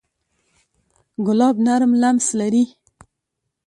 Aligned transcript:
ګلاب 1.25 1.55
نرم 1.65 1.91
لمس 2.01 2.27
لري. 2.39 2.63